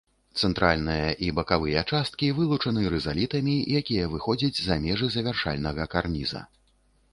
Цэнтральная 0.45 1.09
і 1.27 1.27
бакавыя 1.39 1.83
часткі 1.97 2.31
вылучаны 2.39 2.87
рызалітамі, 2.95 3.55
якія 3.83 4.09
выходзяць 4.17 4.59
за 4.71 4.81
межы 4.89 5.13
завяршальнага 5.19 5.89
карніза. 5.95 6.41